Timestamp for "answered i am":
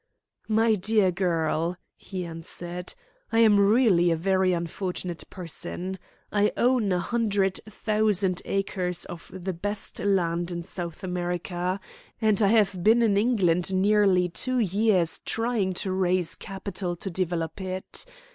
2.25-3.59